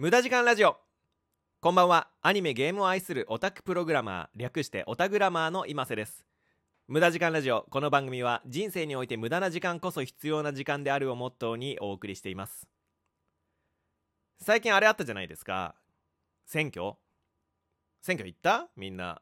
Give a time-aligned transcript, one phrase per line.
[0.00, 0.76] 無駄時間ラジオ。
[1.60, 2.06] こんばんは。
[2.22, 6.24] アニメゲームを愛するオタクプログラマー略してオタグラマーの今瀬です。
[6.86, 7.66] 無駄時間ラジオ。
[7.68, 12.68] この番組は人生において無駄な時間こそ必要な時間であるをモットーにお送りしています。
[14.40, 15.74] 最近あれあったじゃないですか。
[16.46, 16.92] 選挙？
[18.00, 18.68] 選挙行った？
[18.76, 19.20] みんな。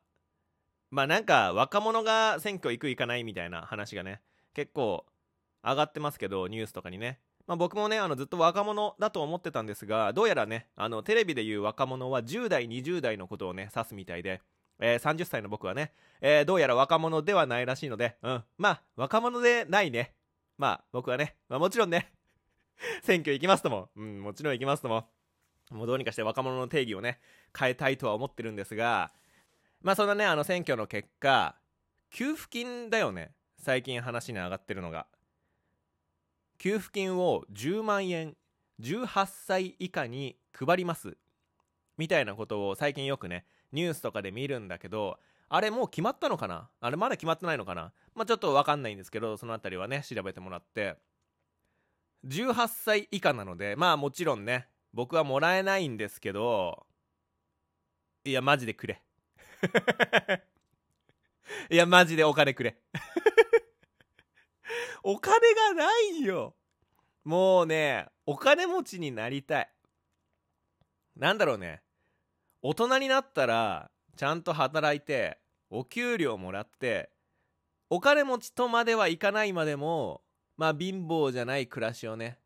[0.90, 4.20] まあなんか若者が選挙行く行かないみたいな話がね
[4.52, 5.06] 結構
[5.64, 7.18] 上がってますけどニュースとかにね。
[7.46, 14.40] まあ、僕もねあのずっと若者だと思ってたんですがどうやらねあのテレビでいう若者は10代20代のことをね指すみたいで、
[14.80, 20.12] えー、30歳の僕はね、えー、どうやら若者ではないらしいので、うん、まあ若者でないね。
[20.58, 22.10] まあ僕はね、まあ、もちろんね
[23.02, 25.08] 選挙行きますとも、うん、もちろん行きますとも。
[25.70, 27.20] もうどうにかして若者の定義をね
[27.56, 29.10] 変えたいとは思ってるんですが
[29.82, 31.56] まあそんなねあの選挙の結果
[32.10, 33.32] 給付金だよね。
[33.58, 35.06] 最近話に上がってるのが。
[36.66, 38.34] 給付金を10万円
[38.82, 41.16] 18歳以下に配ります。
[41.96, 46.68] みたいなことを最近よくねニュースとかで見るんだけどあれもう決まったのかな？
[46.80, 47.92] あれまだ決まってないのかな？
[48.16, 50.96] まあちょっと分かんないんですけどその辺りはね調べてもらって。
[52.26, 56.84] 18歳以下なのでまあもちろんね僕はもらえないんですけど
[58.24, 59.00] いやマジでくれ。
[61.70, 62.76] いやマジでお金くれ。
[65.02, 66.54] お金がないよ。
[67.24, 69.70] もうねお金持ちになりたい。
[71.16, 71.82] なんだろうね。
[72.62, 75.38] 大人になったらちゃんと働いて
[75.70, 77.10] お給料もらって
[77.90, 80.22] お金持ちとまではいかないまでも
[80.56, 82.38] まあ貧乏じゃない暮らしをね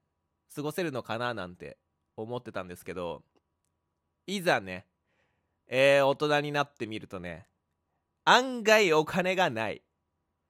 [0.55, 1.79] 過ごせるのかななんて
[2.17, 3.23] 思ってたんですけど
[4.27, 4.87] いざね
[5.69, 7.47] えー、大人になってみるとね
[8.25, 9.83] 案外お金がない。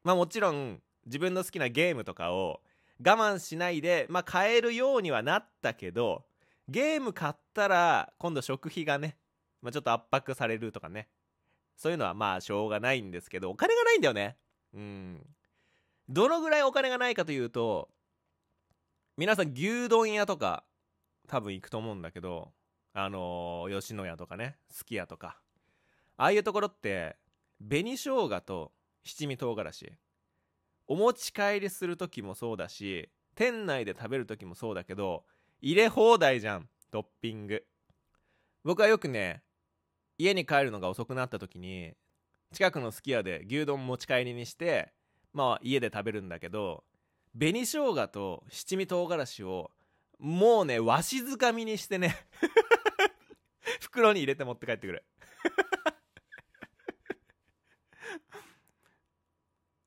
[0.02, 2.60] まあもちろん自分の好きなゲームとかを
[3.04, 6.24] 我慢しないで、まあ、買えるようにはなったけど
[6.68, 9.16] ゲーム買ったら今度食費がね、
[9.62, 11.08] まあ、ちょっと圧迫されるとかね。
[11.76, 14.36] そういうのはまあしょうがないんですけどお金がないんだよね。
[14.74, 15.26] うん。
[16.10, 17.88] どのぐらいお金がないかというと
[19.16, 20.64] 皆さん牛丼屋とか
[21.26, 22.52] 多分行くと思うんだけど
[22.92, 25.40] あのー、吉野家とかねすき家とか。
[26.18, 27.16] ああいうところって
[27.66, 28.72] 紅生姜と
[29.02, 29.92] 七味唐辛子。
[30.90, 35.22] お持ち帰りする時もそうだし店内で食べる時もそうだけど
[35.60, 37.62] 入れ放題じゃんトッピング。
[38.64, 39.44] 僕はよくね
[40.18, 41.92] 家に帰るのが遅くなった時に
[42.52, 44.92] 近くのすき家で牛丼持ち帰りにして
[45.32, 46.82] まあ家で食べるんだけど
[47.38, 49.70] 紅生姜と七味唐辛子を
[50.18, 52.16] もうねわしづかみにしてね
[53.80, 55.04] 袋に入れて持って帰ってくる。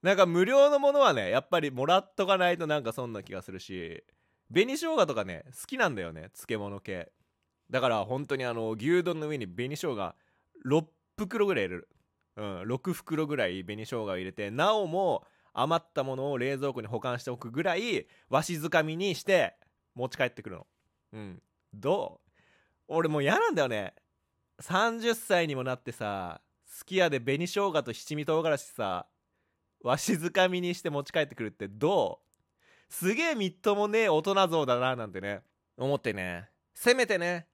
[0.04, 4.04] なんか無料のものはねやっぱりもらっとかないとなんかそんな気がするし
[4.54, 7.12] 紅生姜とかね好きなんだよね漬物系。
[7.70, 10.14] だから本当にあの牛丼の上に紅生姜
[10.68, 10.86] 6
[11.18, 11.90] 袋ぐらい入れる。
[12.36, 19.56] うん6袋ぐらい紅生姜を入れてなおも余ったものを冷蔵庫に保管しておくぐらいわしづかみにして
[19.96, 20.68] 持ち帰ってくるの。
[21.14, 21.42] うん。
[21.74, 22.30] どう？
[22.88, 23.94] 俺もう嫌なんだよね。
[24.62, 29.08] 30歳にもなってさすき家で紅生姜と七味唐辛子さ
[29.84, 32.20] わしづかみにして持ち帰ってくるってど
[32.90, 32.94] う？
[32.94, 35.42] すげえみっともねえ大人像だななんてね。
[35.78, 36.50] 思ってね。
[36.74, 37.48] せめてね。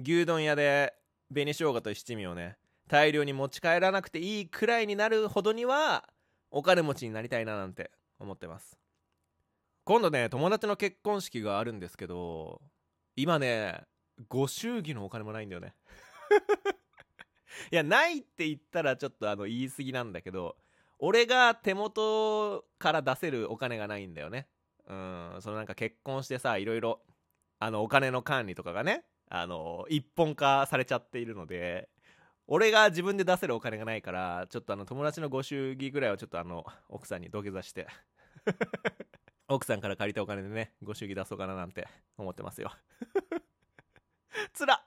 [0.00, 0.94] 牛丼屋で
[1.30, 2.56] 紅生姜と七味をね。
[2.86, 6.08] 大量に持ち帰らなくていいくらいになるほどには
[6.50, 8.78] お金持ちになりたいななんて思ってます。
[9.84, 12.60] 今度ね友達の結婚式があるんですけど
[13.16, 13.82] 今ね
[14.28, 15.74] ご祝儀のお金もないんだよね。
[17.70, 20.56] いやないって言ったらちょっとあの言い過ぎなんだけど
[20.98, 24.48] 俺が手元から出せるお金がないんだよね。
[24.86, 25.36] うん。
[25.40, 27.00] そのなんか結婚してさいろいろ
[27.60, 31.88] あのお金の管理とかがねあの一本化されちゃっているので
[32.46, 37.86] 俺が自分で出せるお金がないからちょっとあの友達のご祝儀ぐらいはちょっとあの奥さんに土下座して
[39.48, 42.72] 奥さんから借りたお金でねご祝儀出そうかななんて思ってますよ。
[44.52, 44.82] つら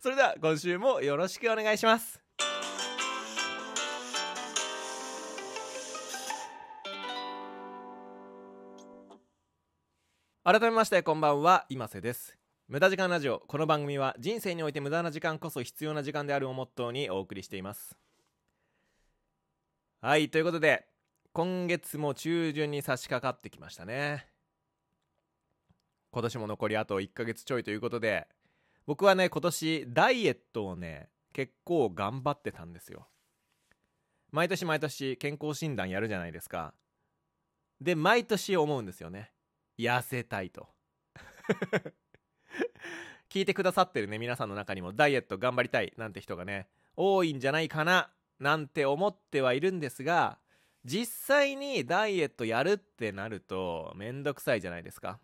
[0.00, 2.23] それでは今週もよろしくお願いします。
[10.46, 12.36] 改めましてこんばんは今瀬です。
[12.68, 13.42] 無駄時間ラジオ。
[13.48, 17.96] この番組は人生において無駄な時間こそ必要な時間であるをモットーにお送りしています。
[20.02, 20.84] はいということで
[21.32, 24.26] 今月も中旬に差し掛かってきましたね。
[26.12, 28.28] 今年も残りあと1ヶ月ちょいということで
[28.84, 33.08] 僕はね今年ダイエットをね結構頑張ってたんですよ。
[34.30, 36.74] 毎年毎年健康診断やるじゃないですか。
[37.80, 39.30] で毎年思うんですよね。
[39.78, 40.68] 痩せたいと。
[43.28, 50.38] 聞いてくださってるね皆さんの中にもダイエット頑張りたいなんて人がね多いんじゃないかななんて思ってはいるんですが
[50.84, 55.18] 実際にダイエットやるってなるとめんどくさいじゃないですか。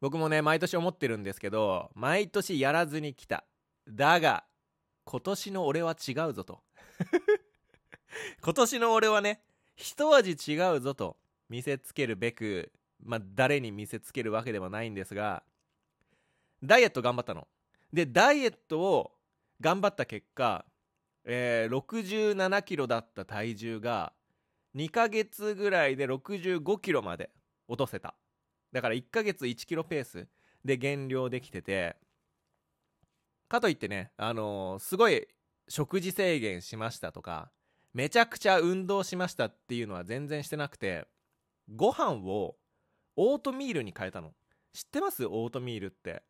[0.00, 3.44] 僕もね毎年思ってるんですけど毎年やらずに来た。
[3.88, 4.44] だが
[5.04, 6.62] 今年の俺は違うぞと。
[8.42, 9.42] 今年の俺はね
[9.76, 11.16] 一味違うぞと
[11.48, 12.72] 見せつけるべく
[13.04, 15.42] まあ誰に見せつけるわけではないんですが
[16.62, 17.46] ダイエット頑張ったの。
[17.92, 19.12] でダイエットを
[19.60, 20.64] 頑張った結果、
[21.24, 24.12] えー、67キロだった体重が
[24.74, 27.30] 2ヶ月ぐらいで65キロまで
[27.68, 28.14] 落とせた。
[28.72, 30.26] だから1ヶ月1キロペース
[30.64, 31.96] で減量できてて
[33.48, 35.28] かといってねあのー、すごい
[35.68, 37.50] 食事制限しましたとか
[37.92, 41.06] めちゃくちゃ運動しましたっていうのは全然してなくて
[41.72, 42.56] ご飯を
[43.16, 44.32] オートミールに変えたの。
[44.72, 45.24] 知ってます？
[45.26, 46.22] オートミールって。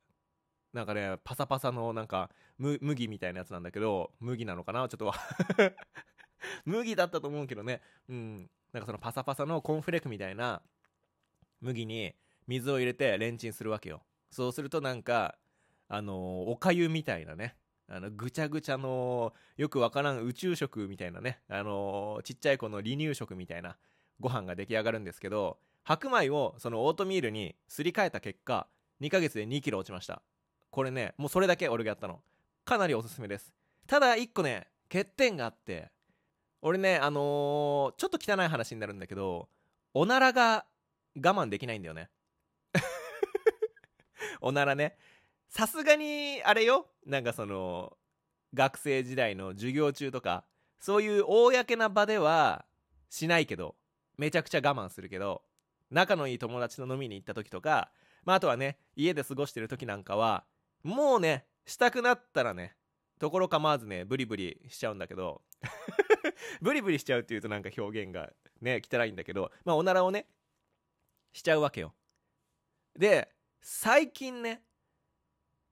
[0.73, 4.89] なんかねパサパサのなんか麦みたいなやつなんだけど麦なのかな？
[4.89, 5.13] ちょっと
[6.67, 7.81] 麦だったと思うけどね。
[8.09, 8.51] うん。
[8.73, 10.61] なんかそのパサパサのコーンフレークみたいな
[11.61, 12.15] 麦に
[12.47, 14.03] 水を入れてレンチンするわけよ。
[14.31, 15.39] そうするとなんか
[15.89, 17.57] あのおかゆみたいなね。
[17.87, 21.41] あのぐちゃぐちゃのよくわからん宇宙食みたいなね。
[21.49, 23.77] あのちっちゃい子の離乳食みたいな
[24.21, 28.67] ご飯が出来上がるんですけど白米をそのオートミールにすり替えた結果
[29.01, 30.23] 2ヶ月で2キロ落ちました。
[30.71, 32.21] これねもうそれだけ俺がやったの。
[32.65, 33.53] かなりおすすめです。
[33.87, 35.91] ただ1個ね欠点があって
[36.63, 39.49] 俺ねあのー、ちょっと汚い話になるんだけど
[39.93, 40.65] おならが
[41.17, 42.09] 我慢できないんだよね。
[44.41, 44.97] おならね。
[45.51, 46.89] さすがにあれよ。
[47.07, 47.97] なんかその
[48.55, 50.45] 学生時代の授業中とか
[50.81, 52.65] そういう公な場では
[53.11, 53.77] しないけど
[54.17, 55.43] めちゃくちゃ我慢するけど
[55.91, 57.91] 仲のいい友達と飲みに行った時とか、
[58.25, 60.45] まあ、あとはね家で過ごしてる時なんかは
[60.83, 62.77] もうねしたくなったらね
[63.19, 65.43] ところ構わずねブリブリしちゃうんだけど
[66.61, 70.27] ブリブリしちゃうっていうとなんか表現がね汚いんだけどまあおならをね
[71.33, 71.95] しちゃうわけよ。
[72.97, 74.63] で最近ね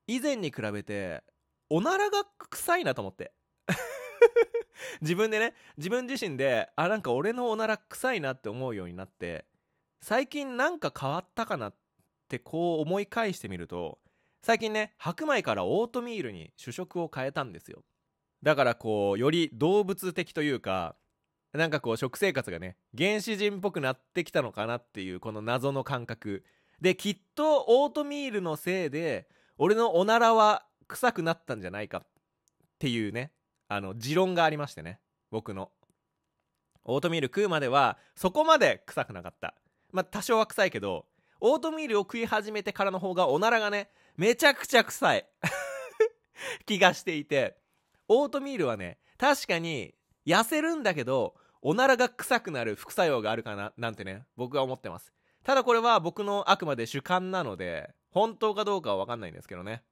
[0.06, 1.22] 以前に比べて
[1.68, 3.32] おならが臭いなと思って。
[5.00, 9.46] 自分でね自分自身であなんか俺のおなら臭いなって思うようになって
[10.02, 11.74] 最近なんか変わったかなっ
[12.28, 14.00] てこう思い返してみると
[14.42, 17.84] 最近ね白米からオートミールに主食を変えたんですよ。
[18.42, 20.96] だからこうより動物的というか
[21.52, 26.44] なんかこう食生活がね原始人っぽくなってきたのかなっていうこの謎の感覚。
[26.80, 32.06] できっとオートミールのせいで俺のおならは臭くなったんじゃないかっ
[32.80, 33.30] ていうね
[33.68, 34.98] あの持論がありましてね
[35.30, 35.70] 僕の。
[36.84, 39.54] オートミール食うまではそこまで臭くなかった。
[39.92, 41.06] まあ多少は臭いけど
[41.40, 45.26] オートミールを食い始めてからの方がおならがねめちゃくちゃ臭い。
[46.66, 47.56] 気がしていて。
[48.08, 49.94] オートミールはね確かに
[50.26, 55.12] 痩せるんだけどおならが臭くなる副作用があるかななんてね僕は思ってます。
[55.42, 59.82] ただこれは僕のあくまで主観なので本当かどうかは分かんないんですけどね。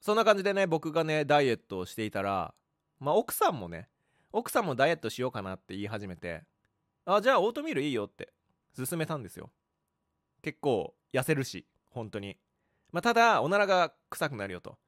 [0.00, 2.54] そんな感じでね僕がねダイエットをしていたら
[2.98, 3.88] まあ奥さんもね
[4.32, 6.42] 奥さんもダイエットしようかなって言い始めて
[7.04, 8.32] あじゃあオートミールいいよって。
[8.76, 9.50] 勧めたんですよ。
[10.42, 12.36] 結構痩せるし本当に。
[12.92, 14.78] まあただおならが臭くなるよと。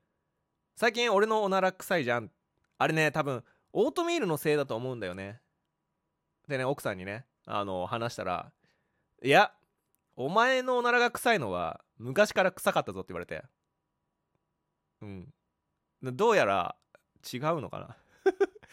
[0.76, 2.31] 最近俺のおなら臭いじゃん。
[2.79, 5.41] あれね多分オートミールのせいだと思うんだよね。
[6.46, 8.53] でね奥さんにねあの話したら
[9.22, 9.53] いや
[10.17, 13.43] お前のおならが臭いのは昔から臭かったぞって言われて。
[15.01, 15.32] うん。
[16.03, 16.77] どうやら
[17.32, 17.96] 違うのかな。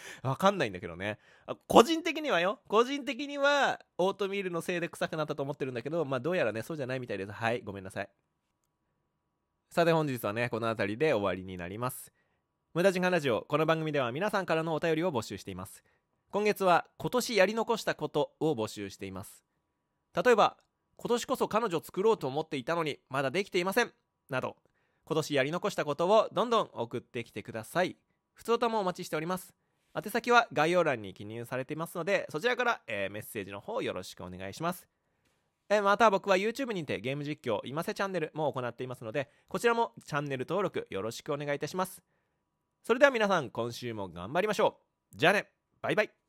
[0.24, 1.20] わかんないんだけどね。
[1.68, 2.62] 個人的にはよ。
[2.68, 7.32] 個人的にはオートミールのせいで臭くなったと思ってるんだけどまあどうやらねそうじゃないみたいです。
[7.32, 8.10] はいごめんなさい。
[9.70, 12.12] さて本日はねこの辺りで終わりになります。
[12.74, 15.84] 無駄時間ラジオこの番組では皆さんからのお便りを募集しています。
[16.32, 19.46] 今月は今年やり残したことを募集しています。
[20.14, 20.58] 例えば
[20.98, 23.94] 今年こそ彼女作ろうと思っていたのにまだできていません。
[24.30, 24.58] など
[25.06, 27.98] 今年やり残したことをどんどん送ってきてください。
[28.34, 29.54] 普通ともお待ちしております。
[29.96, 34.88] 宛先は概要欄に記入されていますのでそちらから、えー、メッセージの方よろしくお願いします。
[35.68, 42.04] えまた僕は YouTube にてゲーム実況今瀬チャンネルも行っていますのでこちらもチャンネル登録よろしくお願いいたします。
[42.84, 44.78] それでは皆さん今週も頑張りましょ
[45.14, 45.18] う。
[45.18, 45.50] じゃあね。
[45.82, 46.25] バイバイ。